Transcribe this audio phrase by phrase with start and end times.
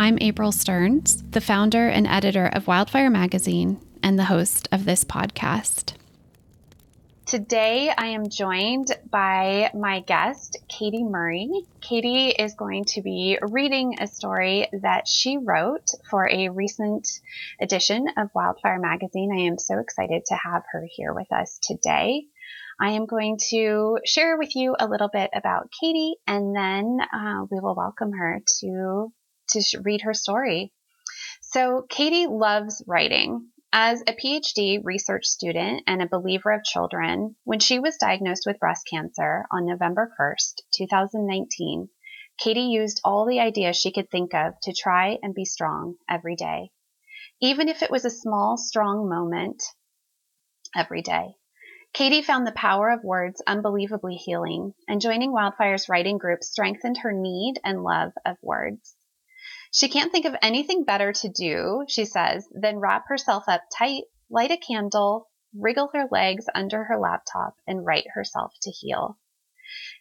[0.00, 5.04] I'm April Stearns, the founder and editor of Wildfire Magazine and the host of this
[5.04, 5.92] podcast.
[7.26, 11.50] Today, I am joined by my guest, Katie Murray.
[11.82, 17.06] Katie is going to be reading a story that she wrote for a recent
[17.60, 19.30] edition of Wildfire Magazine.
[19.30, 22.22] I am so excited to have her here with us today.
[22.80, 27.44] I am going to share with you a little bit about Katie, and then uh,
[27.50, 29.12] we will welcome her to
[29.50, 30.72] to read her story.
[31.40, 33.48] So, Katie loves writing.
[33.72, 38.58] As a PhD research student and a believer of children, when she was diagnosed with
[38.58, 41.88] breast cancer on November 1st, 2019,
[42.38, 46.34] Katie used all the ideas she could think of to try and be strong every
[46.34, 46.72] day.
[47.40, 49.62] Even if it was a small, strong moment
[50.74, 51.34] every day.
[51.92, 57.12] Katie found the power of words unbelievably healing, and joining Wildfire's writing group strengthened her
[57.12, 58.96] need and love of words.
[59.72, 64.04] She can't think of anything better to do, she says, than wrap herself up tight,
[64.28, 69.18] light a candle, wriggle her legs under her laptop, and write herself to heal.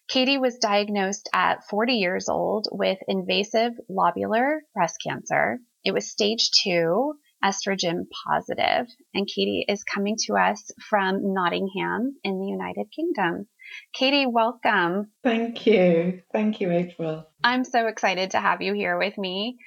[0.07, 5.59] Katie was diagnosed at 40 years old with invasive lobular breast cancer.
[5.83, 12.39] It was stage two, estrogen positive, and Katie is coming to us from Nottingham in
[12.39, 13.47] the United Kingdom.
[13.93, 15.11] Katie, welcome.
[15.23, 16.21] Thank you.
[16.31, 17.27] Thank you, April.
[17.43, 19.57] I'm so excited to have you here with me.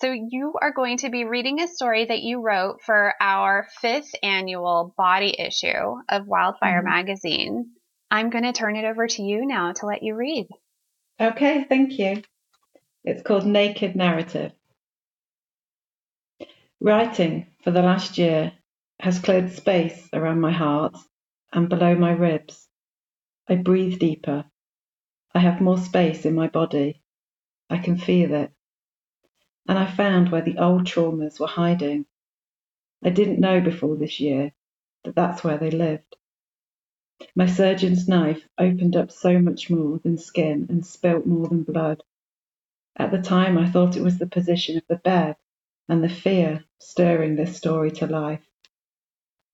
[0.00, 4.12] So, you are going to be reading a story that you wrote for our fifth
[4.22, 6.88] annual body issue of Wildfire mm-hmm.
[6.88, 7.70] Magazine.
[8.10, 10.46] I'm going to turn it over to you now to let you read.
[11.20, 12.22] Okay, thank you.
[13.04, 14.52] It's called Naked Narrative.
[16.80, 18.52] Writing for the last year
[19.00, 20.96] has cleared space around my heart
[21.52, 22.68] and below my ribs.
[23.48, 24.44] I breathe deeper.
[25.34, 27.02] I have more space in my body.
[27.68, 28.52] I can feel it.
[29.66, 32.06] And I found where the old traumas were hiding.
[33.02, 34.52] I didn't know before this year
[35.02, 36.16] that that's where they lived.
[37.34, 42.04] My surgeon's knife opened up so much more than skin and spilt more than blood.
[42.94, 45.34] At the time, I thought it was the position of the bed
[45.88, 48.44] and the fear stirring this story to life.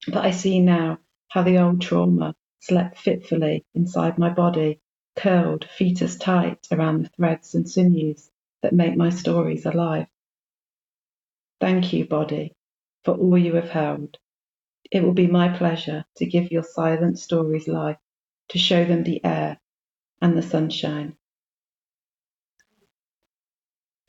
[0.07, 4.81] But I see now how the old trauma slept fitfully inside my body,
[5.17, 8.31] curled fetus tight around the threads and sinews
[8.63, 10.07] that make my stories alive.
[11.61, 12.55] Thank you, body,
[13.05, 14.19] for all you have held.
[14.91, 17.99] It will be my pleasure to give your silent stories life,
[18.49, 19.59] to show them the air
[20.21, 21.17] and the sunshine.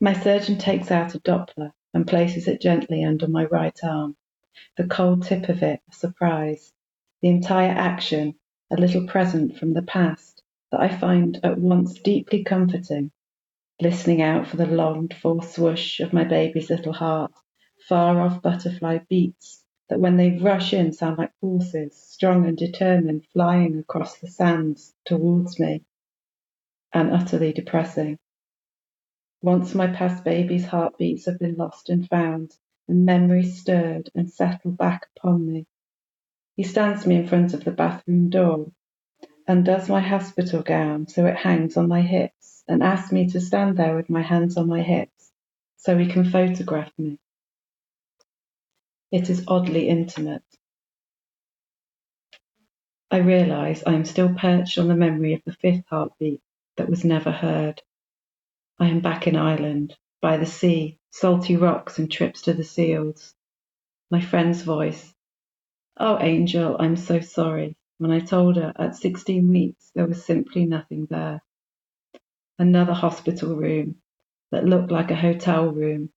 [0.00, 4.14] My surgeon takes out a Doppler and places it gently under my right arm,
[4.76, 6.70] the cold tip of it a surprise,
[7.22, 8.34] the entire action
[8.70, 13.12] a little present from the past that I find at once deeply comforting,
[13.80, 17.32] listening out for the longed for swoosh of my baby's little heart,
[17.88, 23.24] far off butterfly beats that when they rush in sound like horses, strong and determined,
[23.32, 25.82] flying across the sands towards me,
[26.92, 28.18] and utterly depressing.
[29.42, 32.56] Once my past baby's heartbeats have been lost and found,
[32.88, 35.66] and memories stirred and settled back upon me.
[36.56, 38.72] He stands me in front of the bathroom door,
[39.46, 43.76] undoes my hospital gown so it hangs on my hips, and asks me to stand
[43.76, 45.32] there with my hands on my hips
[45.76, 47.18] so he can photograph me.
[49.12, 50.42] It is oddly intimate.
[53.10, 56.42] I realise I am still perched on the memory of the fifth heartbeat
[56.76, 57.82] that was never heard.
[58.78, 63.34] I am back in Ireland, by the sea, salty rocks and trips to the seals.
[64.10, 65.14] My friend's voice.
[65.98, 67.76] Oh, Angel, I'm so sorry.
[67.98, 71.42] When I told her at 16 weeks there was simply nothing there.
[72.58, 73.96] Another hospital room
[74.52, 76.10] that looked like a hotel room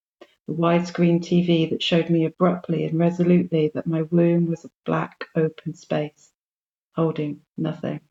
[0.48, 5.26] the widescreen TV that showed me abruptly and resolutely that my womb was a black
[5.36, 6.32] open space,
[6.96, 8.02] holding nothing.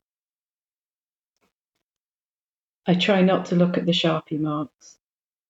[2.87, 4.97] I try not to look at the Sharpie marks,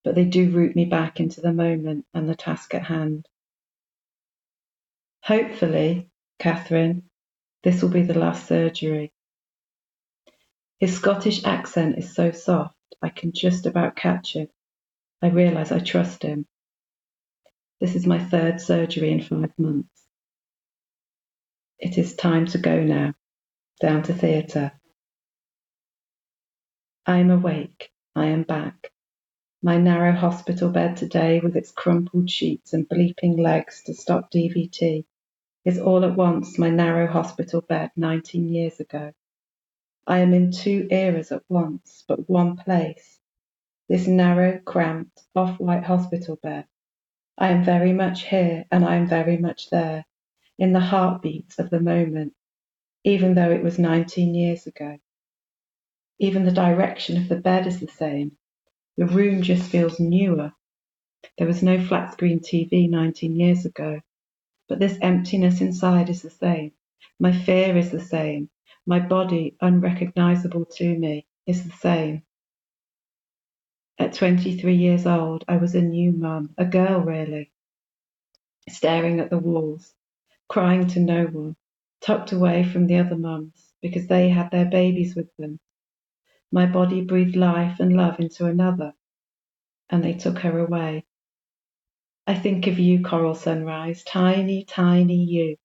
[0.03, 3.27] but they do root me back into the moment and the task at hand.
[5.23, 6.09] Hopefully,
[6.39, 7.09] Catherine,
[7.63, 9.13] this will be the last surgery.
[10.79, 14.51] His Scottish accent is so soft, I can just about catch it.
[15.21, 16.47] I realise I trust him.
[17.81, 19.89] This is my third surgery in five months.
[21.79, 23.13] It is time to go now,
[23.81, 24.78] down to theatre.
[27.06, 27.92] I am awake.
[28.16, 28.92] I am back.
[29.63, 35.06] My narrow hospital bed today, with its crumpled sheets and bleeping legs to stop DVT,
[35.66, 39.12] is all at once my narrow hospital bed 19 years ago.
[40.07, 43.19] I am in two eras at once, but one place.
[43.90, 46.66] This narrow, cramped, off-white hospital bed.
[47.38, 50.06] I am very much here and I am very much there,
[50.57, 52.34] in the heartbeat of the moment,
[53.04, 54.98] even though it was 19 years ago.
[56.19, 58.38] Even the direction of the bed is the same.
[58.98, 60.54] The room just feels newer.
[61.38, 64.01] There was no flat screen TV 19 years ago,
[64.68, 66.74] but this emptiness inside is the same.
[67.19, 68.50] My fear is the same.
[68.86, 72.24] My body, unrecognizable to me, is the same.
[73.98, 77.51] At 23 years old, I was a new mum, a girl really,
[78.69, 79.94] staring at the walls,
[80.50, 81.56] crying to no one,
[82.01, 85.60] tucked away from the other mums because they had their babies with them.
[86.51, 88.94] My body breathed life and love into another,
[89.90, 91.06] and they took her away.
[92.28, 95.57] I think of you, coral sunrise, tiny, tiny you,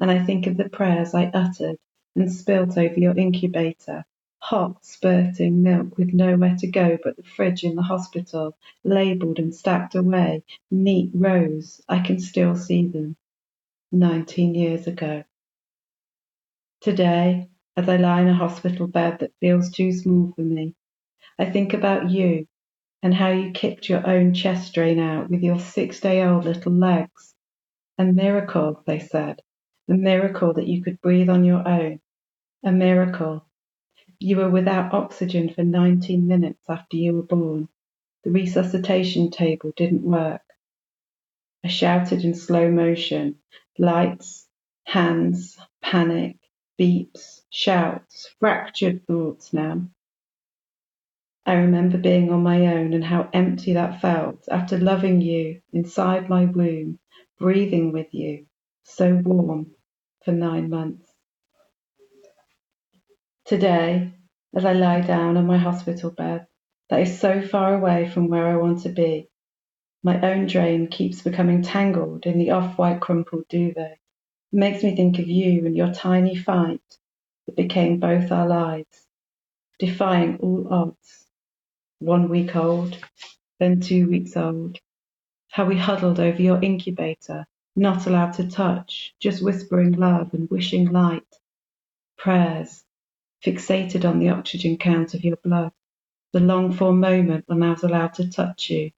[0.00, 1.78] and I think of the prayers I uttered
[2.16, 4.04] and spilt over your incubator,
[4.40, 9.54] hot, spurting milk with nowhere to go but the fridge in the hospital, labelled and
[9.54, 11.82] stacked away, neat rows.
[11.88, 13.16] I can still see them.
[13.92, 15.24] Nineteen years ago.
[16.82, 20.74] Today, as I lie in a hospital bed that feels too small for me,
[21.38, 22.46] I think about you
[23.02, 26.72] and how you kicked your own chest drain out with your six day old little
[26.72, 27.34] legs.
[27.98, 29.42] A miracle, they said.
[29.88, 32.00] A miracle that you could breathe on your own.
[32.64, 33.46] A miracle.
[34.20, 37.68] You were without oxygen for 19 minutes after you were born.
[38.24, 40.42] The resuscitation table didn't work.
[41.64, 43.36] I shouted in slow motion.
[43.78, 44.48] Lights,
[44.84, 46.36] hands, panic,
[46.78, 49.82] beeps, shouts, fractured thoughts now.
[51.44, 56.28] I remember being on my own and how empty that felt after loving you inside
[56.28, 56.98] my womb,
[57.38, 58.46] breathing with you,
[58.84, 59.72] so warm,
[60.24, 61.12] for nine months.
[63.44, 64.12] Today,
[64.54, 66.46] as I lie down on my hospital bed
[66.90, 69.28] that is so far away from where I want to be,
[70.02, 73.98] my own drain keeps becoming tangled in the off-white crumpled duvet.
[74.52, 76.98] It makes me think of you and your tiny fight
[77.46, 79.06] that became both our lives,
[79.78, 81.26] defying all odds
[82.00, 82.98] one week old,
[83.58, 84.78] then two weeks old.
[85.48, 87.46] How we huddled over your incubator,
[87.76, 91.26] not allowed to touch, just whispering love and wishing light.
[92.18, 92.84] Prayers,
[93.44, 95.72] fixated on the oxygen count of your blood.
[96.32, 98.90] The longed for moment when I was allowed to touch you,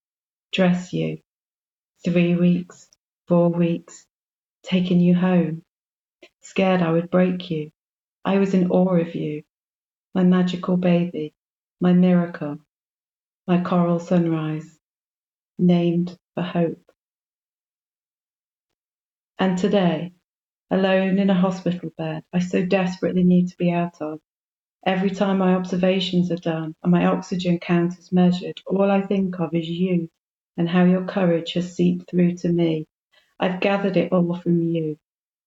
[0.52, 1.21] dress you.
[2.05, 2.88] Three weeks,
[3.28, 4.07] four weeks,
[4.64, 5.62] taking you home.
[6.42, 7.71] Scared I would break you.
[8.25, 9.42] I was in awe of you.
[10.14, 11.35] My magical baby,
[11.80, 12.59] my miracle
[13.47, 14.78] my coral sunrise,
[15.59, 16.80] named for hope.
[19.38, 20.12] And today,
[20.71, 24.21] alone in a hospital bed I so desperately need to be out of,
[24.87, 29.40] every time my observations are done and my oxygen count is measured, all I think
[29.40, 30.11] of is you
[30.56, 32.87] and how your courage has seeped through to me.
[33.41, 34.99] I've gathered it all from you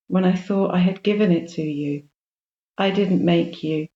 [0.07, 2.05] when I thought I had given it to you.
[2.77, 3.89] I didn't make you,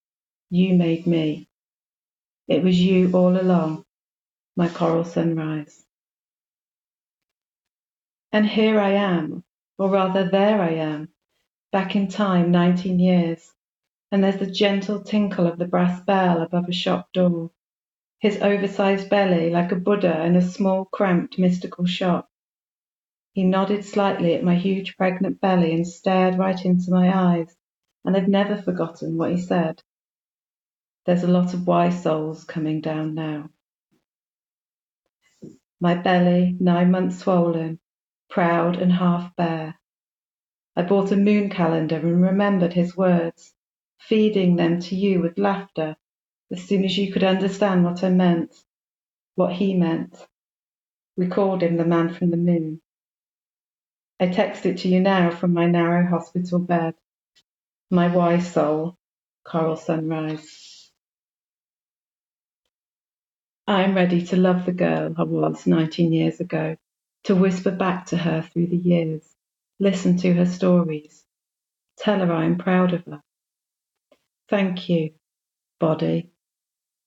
[0.50, 1.48] you made me.
[2.48, 3.84] It was you all along,
[4.56, 5.84] my coral sunrise.
[8.32, 9.44] And here I am,
[9.78, 11.10] or rather there I am,
[11.72, 13.52] back in time 19 years,
[14.12, 17.50] and there's the gentle tinkle of the brass bell above a shop door,
[18.20, 22.28] his oversized belly like a Buddha in a small, cramped, mystical shop.
[23.32, 27.56] He nodded slightly at my huge pregnant belly and stared right into my eyes,
[28.04, 29.82] and I've never forgotten what he said.
[31.06, 33.48] There's a lot of wise souls coming down now
[35.82, 37.80] my belly nine months swollen,
[38.30, 39.76] proud and half bare.
[40.76, 43.52] I bought a moon calendar and remembered his words,
[43.98, 45.96] feeding them to you with laughter
[46.52, 48.54] as soon as you could understand what I meant,
[49.34, 50.16] what he meant.
[51.16, 52.80] We called him the man from the moon.
[54.22, 56.94] I text it to you now from my narrow hospital bed.
[57.90, 58.96] My wise soul,
[59.44, 60.92] coral sunrise.
[63.66, 66.76] I am ready to love the girl I was 19 years ago,
[67.24, 69.28] to whisper back to her through the years,
[69.80, 71.24] listen to her stories,
[71.96, 73.20] tell her I am proud of her.
[74.48, 75.14] Thank you,
[75.80, 76.30] body,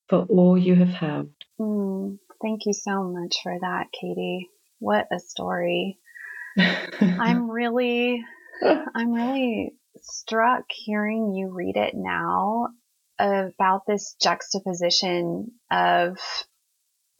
[0.10, 1.32] for all you have held.
[1.62, 4.50] Mm, thank you so much for that, Katie.
[4.80, 5.98] What a story.
[6.58, 8.24] I'm really,
[8.64, 12.68] I'm really struck hearing you read it now
[13.20, 16.18] about this juxtaposition of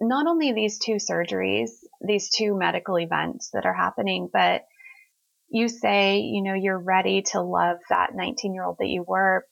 [0.02, 1.70] not only these two surgeries,
[2.06, 4.64] these two medical events that are happening, but
[5.50, 9.46] you say, you know, you're ready to love that 19 year old that you were.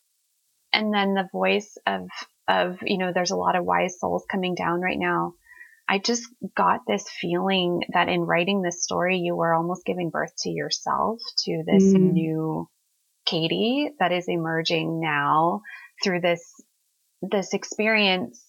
[0.74, 2.08] And then the voice of,
[2.48, 5.34] of, you know, there's a lot of wise souls coming down right now.
[5.88, 6.24] I just
[6.56, 11.20] got this feeling that in writing this story, you were almost giving birth to yourself,
[11.40, 12.14] to this mm.
[12.14, 12.70] new
[13.26, 15.62] Katie that is emerging now
[16.04, 16.44] through this
[17.22, 18.44] this experience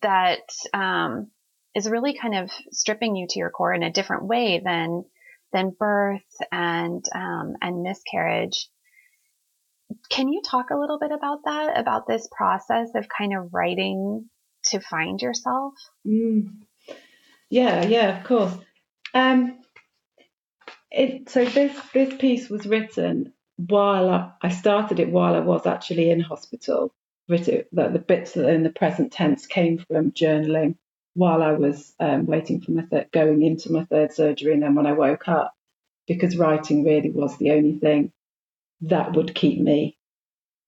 [0.00, 0.40] that
[0.72, 1.30] um,
[1.74, 5.04] is really kind of stripping you to your core in a different way than
[5.52, 8.68] than birth and um, and miscarriage.
[10.08, 11.78] Can you talk a little bit about that?
[11.78, 14.30] About this process of kind of writing
[14.72, 15.74] to find yourself?
[16.06, 16.62] Mm.
[17.48, 18.52] Yeah, yeah, of course.
[19.14, 19.58] Um,
[20.90, 25.66] it, so this this piece was written while I, I started it while I was
[25.66, 26.92] actually in hospital.
[27.28, 30.76] Written the, the bits that in the present tense came from journaling
[31.14, 34.74] while I was um, waiting for my third, going into my third surgery, and then
[34.74, 35.54] when I woke up,
[36.06, 38.12] because writing really was the only thing
[38.82, 39.96] that would keep me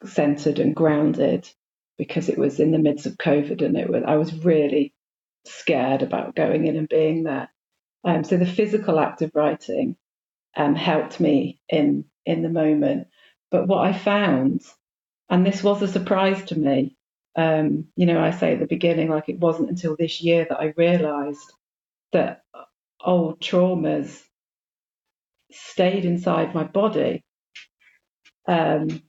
[0.04, 1.49] centered and grounded,
[1.98, 4.94] because it was in the midst of COVID, and it was I was really
[5.46, 7.50] scared about going in and being there.
[8.04, 9.96] Um, so the physical act of writing
[10.56, 13.08] um, helped me in in the moment.
[13.50, 14.62] But what I found,
[15.30, 16.96] and this was a surprise to me,
[17.36, 20.60] um, you know, I say at the beginning, like it wasn't until this year that
[20.60, 21.52] I realised
[22.12, 22.42] that
[23.04, 24.22] old traumas
[25.52, 27.24] stayed inside my body.
[28.46, 29.02] Um,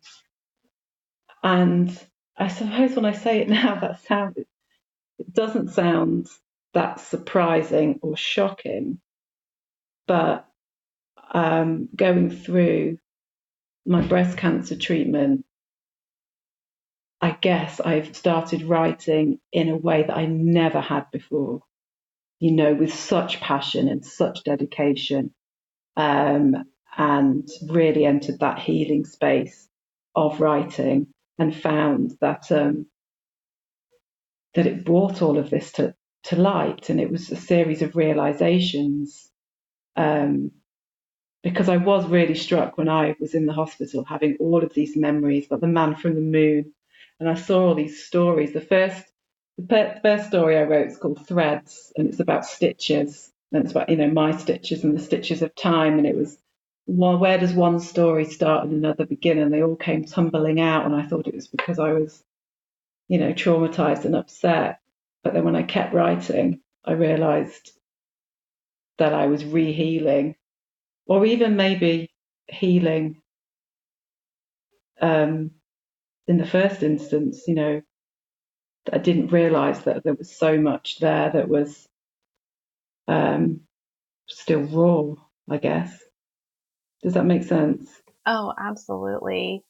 [1.44, 1.98] and
[2.38, 6.28] I suppose when I say it now, that sounds it doesn't sound
[6.74, 9.00] that surprising or shocking,
[10.08, 10.46] but
[11.34, 12.98] um, going through
[13.86, 15.46] my breast cancer treatment,
[17.22, 21.62] I guess I've started writing in a way that I never had before,
[22.40, 25.34] you know, with such passion and such dedication,
[25.96, 26.56] um,
[26.98, 29.68] and really entered that healing space
[30.16, 32.88] of writing and found that um,
[34.56, 36.90] that it brought all of this to, to light.
[36.90, 39.30] And it was a series of realizations
[39.96, 40.52] um,
[41.44, 44.98] because I was really struck when I was in the hospital having all of these
[44.98, 46.74] memories about the man from the moon.
[47.20, 48.54] And I saw all these stories.
[48.54, 49.04] The first,
[49.58, 53.32] the first story I wrote is called Threads, and it's about stitches.
[53.52, 55.98] And it's about, you know, my stitches and the stitches of time.
[55.98, 56.38] And it was,
[56.88, 59.40] well, where does one story start and another begin?
[59.40, 60.86] And they all came tumbling out.
[60.86, 62.24] And I thought it was because I was,
[63.10, 64.80] you know, traumatized and upset.
[65.24, 67.72] But then when I kept writing, I realized
[69.00, 70.36] that I was rehealing
[71.08, 72.12] or even maybe
[72.48, 73.22] healing
[75.02, 75.52] um,
[76.28, 77.82] in the first instance, you know,
[78.92, 81.88] I didn't realize that there was so much there that was
[83.08, 83.62] um,
[84.30, 85.16] still raw,
[85.50, 86.05] I guess.
[87.06, 88.02] Does that make sense?
[88.26, 89.64] Oh, absolutely.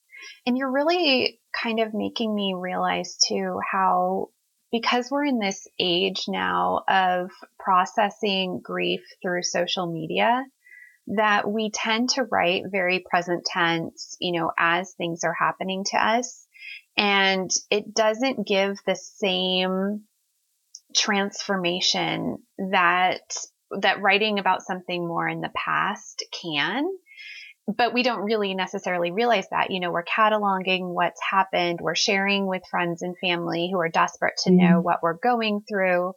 [0.46, 4.30] And you're really kind of making me realize too how,
[4.72, 10.46] because we're in this age now of processing grief through social media,
[11.08, 15.98] that we tend to write very present tense, you know, as things are happening to
[15.98, 16.48] us.
[16.96, 20.04] And it doesn't give the same
[20.96, 22.38] transformation
[22.72, 23.20] that
[23.82, 26.86] that writing about something more in the past can
[27.68, 32.46] but we don't really necessarily realize that you know we're cataloging what's happened we're sharing
[32.46, 34.74] with friends and family who are desperate to mm-hmm.
[34.74, 36.14] know what we're going through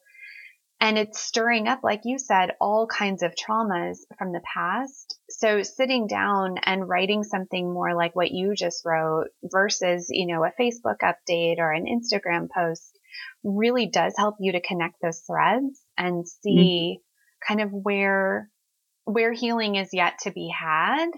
[0.80, 5.18] and it's stirring up, like you said, all kinds of traumas from the past.
[5.28, 10.44] So sitting down and writing something more like what you just wrote versus, you know,
[10.44, 12.96] a Facebook update or an Instagram post
[13.42, 17.54] really does help you to connect those threads and see mm-hmm.
[17.54, 18.48] kind of where,
[19.04, 21.08] where healing is yet to be had.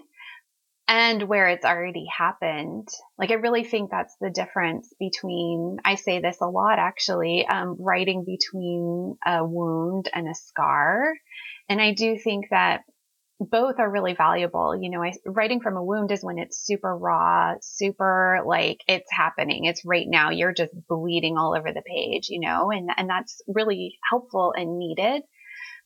[0.91, 2.89] And where it's already happened.
[3.17, 7.77] Like, I really think that's the difference between, I say this a lot actually, um,
[7.79, 11.13] writing between a wound and a scar.
[11.69, 12.81] And I do think that
[13.39, 14.77] both are really valuable.
[14.77, 19.09] You know, I, writing from a wound is when it's super raw, super like it's
[19.13, 19.63] happening.
[19.63, 20.31] It's right now.
[20.31, 24.77] You're just bleeding all over the page, you know, and, and that's really helpful and
[24.77, 25.21] needed.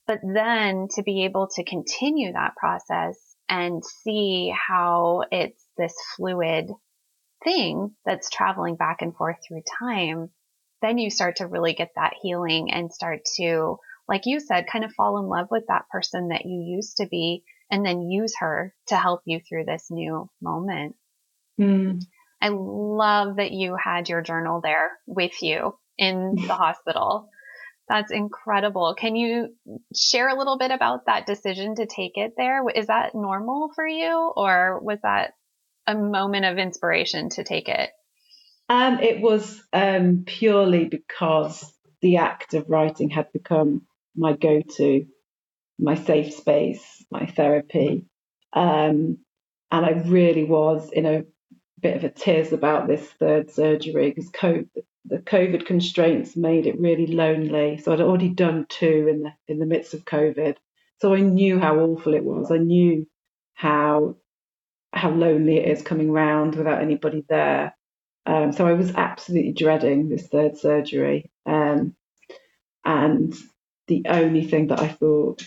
[0.07, 6.69] But then to be able to continue that process and see how it's this fluid
[7.43, 10.29] thing that's traveling back and forth through time,
[10.81, 14.85] then you start to really get that healing and start to like you said, kind
[14.85, 18.35] of fall in love with that person that you used to be and then use
[18.39, 20.95] her to help you through this new moment.
[21.59, 22.03] Mm.
[22.41, 27.29] I love that you had your journal there with you in the hospital.
[27.87, 28.95] That's incredible.
[28.97, 29.55] Can you
[29.95, 32.67] share a little bit about that decision to take it there?
[32.69, 35.33] Is that normal for you or was that
[35.85, 37.91] a moment of inspiration to take it?
[38.69, 43.83] Um, it was um, purely because the act of writing had become
[44.15, 45.05] my go to,
[45.77, 48.05] my safe space, my therapy.
[48.53, 49.19] Um,
[49.71, 51.23] and I really was in a
[51.81, 54.31] bit of a tears about this third surgery because
[55.07, 57.77] the COVID constraints made it really lonely.
[57.77, 60.55] So I'd already done two in the in the midst of COVID.
[61.01, 62.51] So I knew how awful it was.
[62.51, 63.07] I knew
[63.53, 64.15] how
[64.93, 67.75] how lonely it is coming round without anybody there.
[68.25, 71.31] Um, so I was absolutely dreading this third surgery.
[71.45, 71.95] Um,
[72.83, 73.33] and
[73.87, 75.43] the only thing that I thought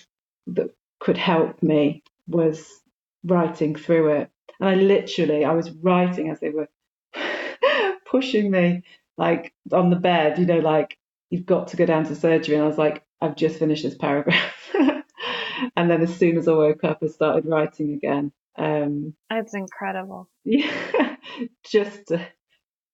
[0.48, 2.68] that could help me was
[3.24, 4.30] writing through it.
[4.60, 6.68] And I literally, I was writing as they were
[8.10, 8.82] pushing me,
[9.18, 10.96] like on the bed, you know, like
[11.28, 12.54] you've got to go down to surgery.
[12.54, 14.54] And I was like, I've just finished this paragraph.
[15.76, 18.32] and then as soon as I woke up, I started writing again.
[18.56, 20.30] Um, That's incredible.
[20.44, 21.16] Yeah,
[21.70, 22.26] just to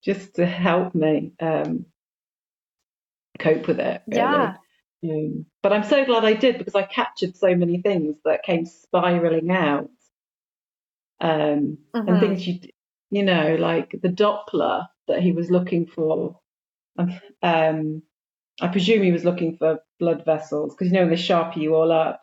[0.03, 1.85] just to help me um,
[3.39, 4.01] cope with it.
[4.07, 4.19] Really.
[4.19, 4.55] Yeah.
[5.03, 8.65] Um, but I'm so glad I did because I captured so many things that came
[8.65, 9.89] spiraling out.
[11.21, 12.07] Um, Mhm.
[12.07, 12.59] And things you,
[13.11, 16.39] you know, like the Doppler that he was looking for.
[17.41, 18.03] Um,
[18.61, 21.91] I presume he was looking for blood vessels because, you know, they sharpie you all
[21.91, 22.21] up.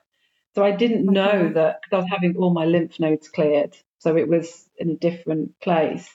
[0.55, 3.77] So I didn't know that because I was having all my lymph nodes cleared.
[3.99, 6.09] So it was in a different place.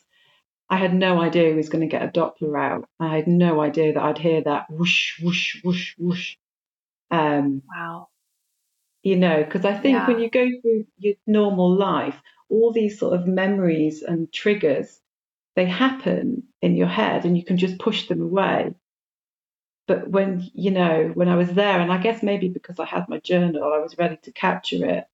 [0.70, 2.90] I had no idea he was going to get a Doppler out.
[3.00, 6.36] I had no idea that I'd hear that whoosh, whoosh, whoosh, whoosh.
[7.12, 8.10] Um, Wow.
[9.04, 13.20] you know, because I think when you go through your normal life, all these sort
[13.20, 15.00] of memories and triggers,
[15.56, 18.74] they happen in your head and you can just push them away.
[19.88, 23.08] But when, you know, when I was there, and I guess maybe because I had
[23.08, 25.06] my journal, I was ready to capture it.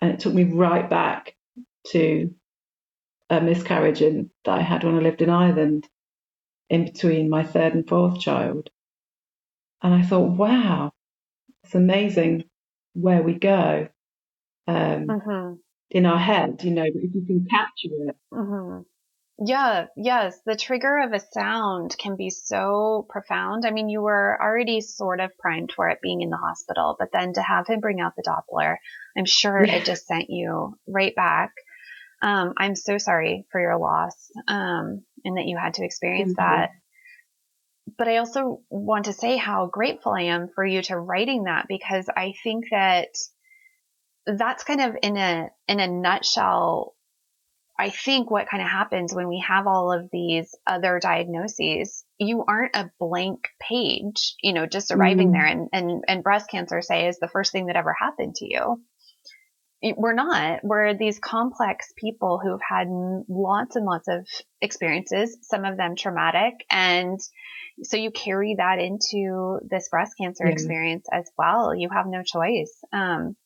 [0.00, 1.34] And it took me right back
[1.88, 2.34] to
[3.30, 5.88] a miscarriage in, that I had when I lived in Ireland
[6.68, 8.70] in between my third and fourth child.
[9.82, 10.92] And I thought, wow,
[11.62, 12.44] it's amazing
[12.94, 13.88] where we go
[14.66, 15.58] um, Mhm.
[15.94, 18.16] In our head, you know, but if you can capture it.
[18.32, 18.80] hmm
[19.38, 20.38] Yeah, yes.
[20.44, 23.64] The trigger of a sound can be so profound.
[23.64, 27.08] I mean, you were already sort of primed for it being in the hospital, but
[27.12, 28.76] then to have him bring out the Doppler,
[29.16, 29.76] I'm sure Yeah.
[29.76, 31.52] it just sent you right back.
[32.22, 36.34] Um, I'm so sorry for your loss um, and that you had to experience you.
[36.36, 36.70] that.
[37.98, 41.66] But I also want to say how grateful I am for you to writing that
[41.68, 43.08] because I think that
[44.26, 46.94] that's kind of in a in a nutshell
[47.76, 52.44] I think what kind of happens when we have all of these other diagnoses, you
[52.46, 55.32] aren't a blank page, you know, just arriving Mm.
[55.32, 58.46] there and, and, and breast cancer say is the first thing that ever happened to
[58.46, 58.80] you.
[59.96, 60.60] We're not.
[60.62, 62.86] We're these complex people who've had
[63.28, 64.24] lots and lots of
[64.62, 66.54] experiences, some of them traumatic.
[66.70, 67.18] And
[67.82, 70.52] so you carry that into this breast cancer Yeah.
[70.52, 71.74] experience as well.
[71.74, 72.72] You have no choice.
[72.92, 73.36] Um,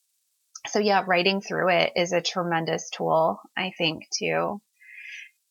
[0.67, 4.61] so yeah, writing through it is a tremendous tool, I think, too.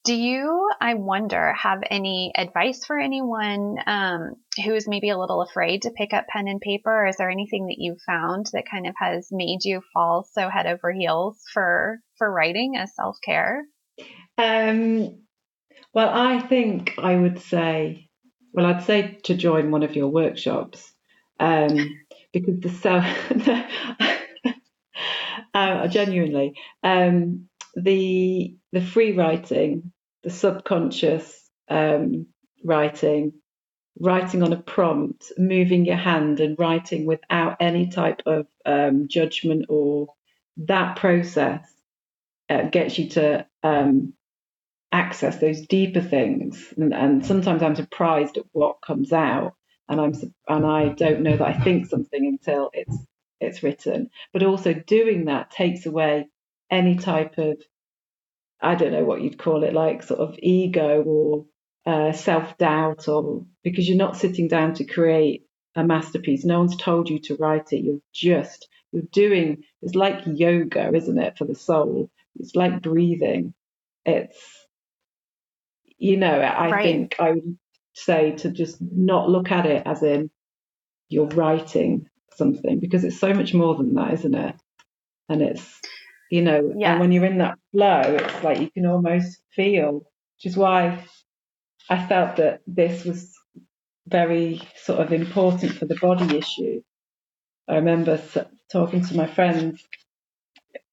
[0.03, 5.41] Do you, I wonder, have any advice for anyone um, who is maybe a little
[5.41, 7.07] afraid to pick up pen and paper?
[7.07, 10.65] Is there anything that you've found that kind of has made you fall so head
[10.65, 13.65] over heels for for writing as self care?
[14.37, 15.23] Um,
[15.93, 18.09] well, I think I would say,
[18.53, 20.93] well, I'd say to join one of your workshops
[21.39, 21.97] um,
[22.31, 23.05] because the self,
[25.57, 29.91] uh, genuinely, um, the the free writing,
[30.23, 32.27] the subconscious um,
[32.63, 33.33] writing,
[33.99, 39.65] writing on a prompt, moving your hand and writing without any type of um, judgment
[39.69, 40.07] or
[40.57, 41.65] that process
[42.49, 44.13] uh, gets you to um,
[44.91, 46.71] access those deeper things.
[46.77, 49.53] And, and, sometimes I'm surprised at what comes out,
[49.89, 50.13] and I'm
[50.47, 52.95] and I don't know that I think something until it's
[53.39, 54.09] it's written.
[54.33, 56.27] But also doing that takes away
[56.69, 57.61] any type of
[58.59, 61.45] I don't know what you'd call it, like sort of ego or
[61.85, 65.43] uh, self doubt, or because you're not sitting down to create
[65.75, 66.43] a masterpiece.
[66.43, 67.83] No one's told you to write it.
[67.83, 69.63] You're just you're doing.
[69.81, 72.09] It's like yoga, isn't it, for the soul?
[72.39, 73.53] It's like breathing.
[74.05, 74.67] It's
[75.97, 76.83] you know, I right.
[76.83, 77.57] think I would
[77.93, 80.29] say to just not look at it as in
[81.09, 84.55] you're writing something because it's so much more than that, isn't it?
[85.29, 85.81] And it's
[86.29, 86.91] you know, yeah.
[86.91, 91.05] and when you're in that flow, it's like you can almost feel, which is why
[91.89, 93.33] I felt that this was
[94.07, 96.81] very sort of important for the body issue.
[97.67, 98.21] I remember
[98.71, 99.85] talking to my friends.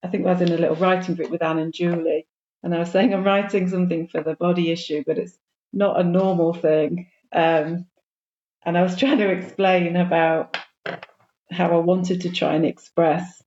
[0.02, 2.26] I think I was in a little writing group with Anne and Julie,
[2.62, 5.36] and I was saying I'm writing something for the body issue, but it's
[5.72, 7.08] not a normal thing.
[7.32, 7.86] Um,
[8.64, 10.56] and I was trying to explain about
[11.54, 13.42] how I wanted to try and express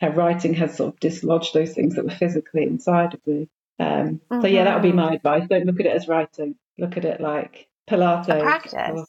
[0.00, 3.48] how writing has sort of dislodged those things that were physically inside of me.
[3.78, 4.40] Um, mm-hmm.
[4.40, 5.46] So yeah, that would be my advice.
[5.48, 6.56] Don't look at it as writing.
[6.78, 8.28] Look at it like Pilates.
[8.28, 9.06] A practice.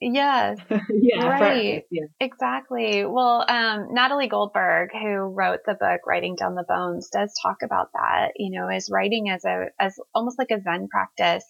[0.00, 0.58] Yes.
[0.90, 1.38] yeah, right.
[1.38, 2.04] Practice, yeah.
[2.20, 3.04] Exactly.
[3.04, 7.90] Well, um, Natalie Goldberg, who wrote the book Writing Down the Bones, does talk about
[7.94, 11.44] that, you know, as writing as a as almost like a Zen practice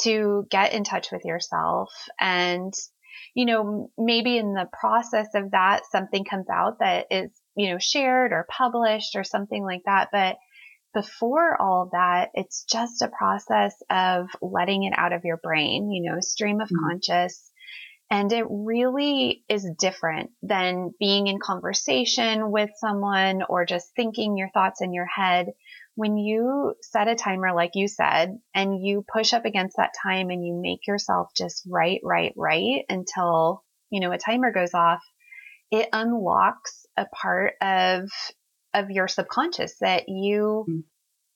[0.00, 1.90] to get in touch with yourself
[2.20, 2.74] and
[3.36, 7.78] you know, maybe in the process of that, something comes out that is, you know,
[7.78, 10.08] shared or published or something like that.
[10.10, 10.36] But
[10.94, 15.90] before all of that, it's just a process of letting it out of your brain,
[15.90, 16.88] you know, stream of mm-hmm.
[16.88, 17.52] conscious.
[18.10, 24.48] And it really is different than being in conversation with someone or just thinking your
[24.54, 25.48] thoughts in your head.
[25.96, 30.30] When you set a timer, like you said, and you push up against that time
[30.30, 35.00] and you make yourself just write, write, write until, you know, a timer goes off,
[35.70, 38.08] it unlocks a part of
[38.74, 40.82] of your subconscious that you mm.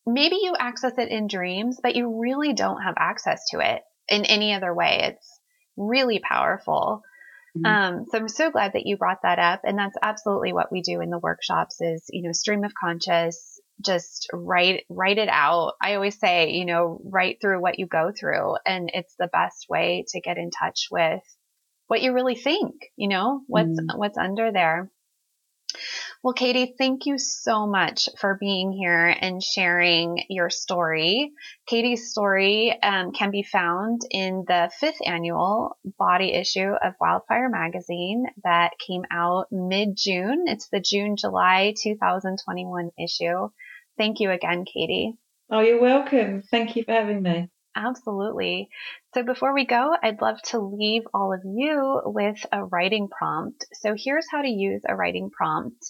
[0.06, 4.26] maybe you access it in dreams, but you really don't have access to it in
[4.26, 5.00] any other way.
[5.14, 5.40] It's
[5.76, 7.02] really powerful.
[7.56, 7.66] Mm-hmm.
[7.66, 9.62] Um, so I'm so glad that you brought that up.
[9.64, 13.49] And that's absolutely what we do in the workshops is, you know, stream of conscious,
[13.84, 15.74] just write, write it out.
[15.82, 18.56] I always say, you know, write through what you go through.
[18.66, 21.22] And it's the best way to get in touch with
[21.86, 23.98] what you really think, you know, what's, mm-hmm.
[23.98, 24.90] what's under there.
[26.22, 31.32] Well, Katie, thank you so much for being here and sharing your story.
[31.66, 38.26] Katie's story um, can be found in the fifth annual body issue of Wildfire Magazine
[38.44, 40.44] that came out mid June.
[40.46, 43.48] It's the June July 2021 issue.
[44.00, 45.12] Thank you again, Katie.
[45.50, 46.40] Oh, you're welcome.
[46.40, 47.50] Thank you for having me.
[47.76, 48.70] Absolutely.
[49.12, 53.66] So before we go, I'd love to leave all of you with a writing prompt.
[53.74, 55.84] So here's how to use a writing prompt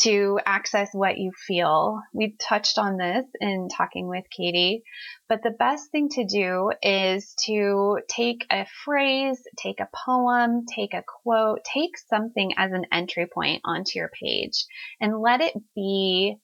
[0.00, 1.98] to access what you feel.
[2.12, 4.82] We touched on this in talking with Katie,
[5.26, 10.92] but the best thing to do is to take a phrase, take a poem, take
[10.92, 14.66] a quote, take something as an entry point onto your page
[15.00, 16.36] and let it be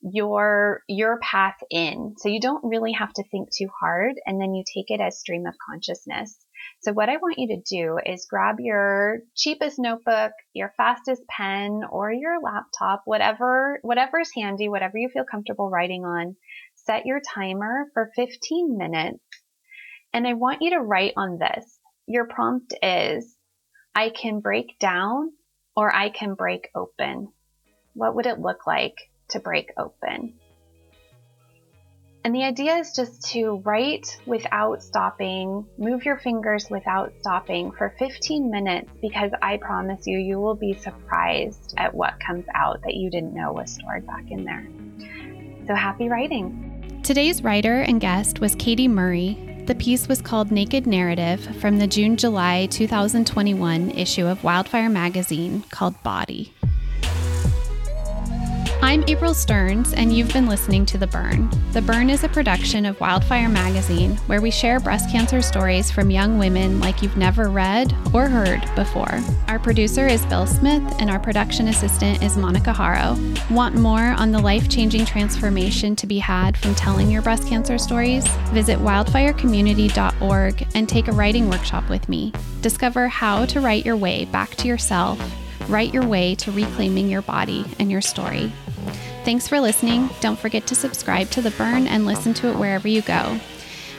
[0.00, 2.14] your your path in.
[2.18, 5.18] So you don't really have to think too hard and then you take it as
[5.18, 6.38] stream of consciousness.
[6.80, 11.82] So what I want you to do is grab your cheapest notebook, your fastest pen
[11.90, 16.36] or your laptop, whatever whatever's handy, whatever you feel comfortable writing on.
[16.76, 19.18] Set your timer for 15 minutes.
[20.12, 21.78] And I want you to write on this.
[22.06, 23.36] Your prompt is
[23.94, 25.32] I can break down
[25.76, 27.32] or I can break open.
[27.94, 28.94] What would it look like
[29.30, 30.34] to break open.
[32.24, 37.94] And the idea is just to write without stopping, move your fingers without stopping for
[37.98, 42.94] 15 minutes because I promise you, you will be surprised at what comes out that
[42.94, 44.66] you didn't know was stored back in there.
[45.66, 47.00] So happy writing.
[47.02, 49.64] Today's writer and guest was Katie Murray.
[49.66, 55.62] The piece was called Naked Narrative from the June July 2021 issue of Wildfire magazine
[55.70, 56.52] called Body.
[58.80, 61.50] I'm April Stearns, and you've been listening to The Burn.
[61.72, 66.12] The Burn is a production of Wildfire Magazine, where we share breast cancer stories from
[66.12, 69.18] young women like you've never read or heard before.
[69.48, 73.16] Our producer is Bill Smith, and our production assistant is Monica Haro.
[73.50, 77.78] Want more on the life changing transformation to be had from telling your breast cancer
[77.78, 78.28] stories?
[78.52, 82.32] Visit wildfirecommunity.org and take a writing workshop with me.
[82.60, 85.20] Discover how to write your way back to yourself,
[85.68, 88.52] write your way to reclaiming your body and your story.
[89.28, 90.08] Thanks for listening.
[90.20, 93.38] Don't forget to subscribe to The Burn and listen to it wherever you go.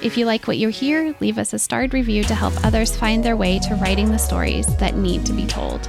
[0.01, 3.23] If you like what you hear, leave us a starred review to help others find
[3.23, 5.87] their way to writing the stories that need to be told.